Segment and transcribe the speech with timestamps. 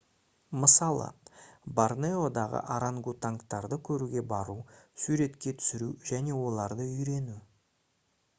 [0.61, 1.09] мысалы
[1.79, 4.57] борнеодағы органгатуангтарды көруге бару
[5.05, 7.39] суретке түсіру және оларды үйрену